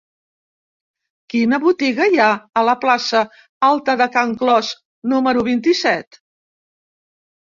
Quina 1.33 1.59
botiga 1.65 2.07
hi 2.13 2.17
ha 2.23 2.29
a 2.61 2.65
la 2.69 2.75
plaça 2.85 3.21
Alta 3.69 3.97
de 4.03 4.09
Can 4.19 4.35
Clos 4.43 4.73
número 5.15 5.45
vint-i-set? 5.53 6.23